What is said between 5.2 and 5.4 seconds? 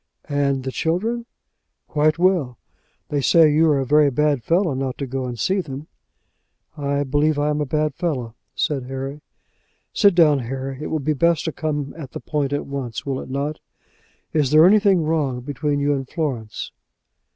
and